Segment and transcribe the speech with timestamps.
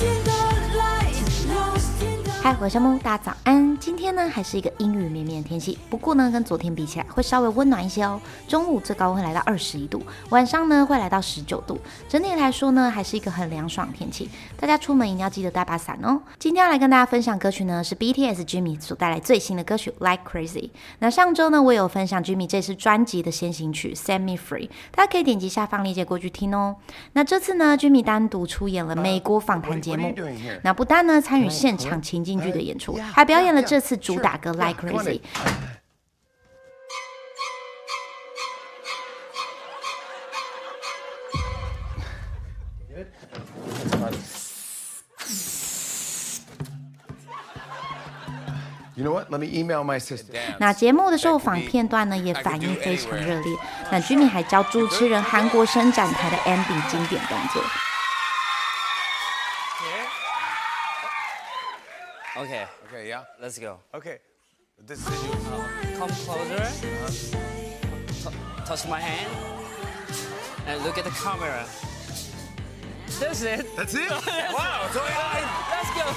[0.00, 0.35] Trên
[2.46, 3.76] 嗨，我是木，大家早安。
[3.78, 8.20] 今天呢还是一个阴雨绵绵的天气，不过呢跟昨天比起来会稍微温暖一些哦。
[8.46, 11.76] 中午最高温会来到二十一度，晚上呢会来到十九度。
[12.08, 16.22] 整体来说呢还是一个很凉爽的天气，大家出门一定要记得带把伞哦。
[16.38, 20.70] 今天要来跟大家分享歌曲呢是 BTS Jimmy 所带来最新的歌曲 Like Crazy。
[21.00, 26.76] 那上周呢我有分享 Jimmy 这次专辑的先行曲 Set Me Free，大家可以点击下方链接过去听哦。
[27.14, 30.14] 那这次呢 Jimmy 单独出演了美国访谈节目，
[30.62, 35.20] 那不但呢参与现场情剧的演出，还表演了这次主打歌《Like Crazy》。
[48.98, 49.30] You know what?
[49.30, 50.40] Let me email my sister.
[50.58, 53.54] 那节目的受访片段呢，也反应非常热烈。
[53.90, 57.62] 那居民还教主持人韩国伸展台的 Andy 经典动作。
[62.36, 62.66] Okay.
[62.86, 63.24] Okay, yeah.
[63.40, 63.78] Let's go.
[63.94, 64.18] Okay.
[64.86, 65.30] This is you.
[65.96, 66.62] Come closer.
[66.62, 68.30] Uh-huh.
[68.30, 69.32] T- touch my hand.
[70.66, 71.64] And look at the camera.
[73.20, 73.66] That's it.
[73.76, 74.10] That's it.
[74.10, 74.88] wow.
[74.92, 76.12] So I, Let's go.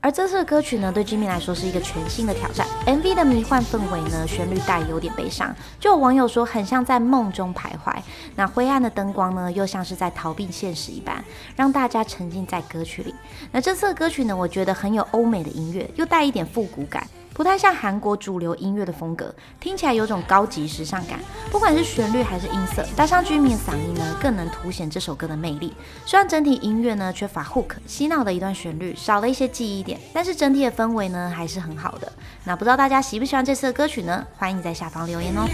[0.00, 2.66] 而这次的歌曲呢，对 Jimmy 来说是一个全新的挑战。
[2.86, 7.94] MV 的迷幻氛围呢，旋律带有点悲伤，就有网友说很像在梦中徘徊。
[8.36, 11.24] 那灰暗的灯光呢，又像是在逃避现实一般，
[11.56, 13.14] 让大家沉浸在歌曲里。
[13.50, 17.06] 那这次的歌曲呢，我觉得很有欧美的音乐，又带一点复古感。
[17.34, 21.18] 不太像韩国主流音乐的风格，听起来有种高级时尚感。
[21.50, 25.74] 不管是旋律还是音色，搭上居民的嗓音呢，更能凸显这首歌的魅力。
[26.06, 32.10] 虽然整体音乐呢缺乏 hook 洗脑的一段旋律，少了一些记忆点，但是整体的氛围呢还是很好的。
[32.44, 34.24] 那不知道大家喜不喜欢这次的歌曲呢？
[34.38, 35.44] 欢迎在下方留言哦。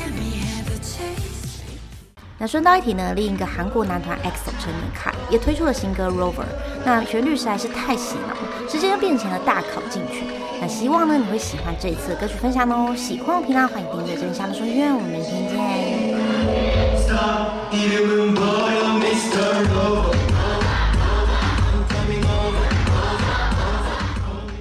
[2.42, 6.46] 那顺道一提呢，另一个韩国男团 EXO 成员凯也推出了新歌 Rover，
[6.86, 8.34] 那旋律实在是太洗脑，
[8.66, 10.24] 直接就变成了大考进去。
[10.58, 12.96] 那希望呢你会喜欢这一次的歌曲分享哦。
[12.96, 15.58] 喜欢我频道，欢迎订阅真相的说音乐，我们明天见。